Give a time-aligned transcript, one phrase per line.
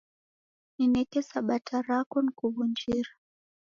[0.75, 3.11] Nineke sabata rako nikuw'unjira.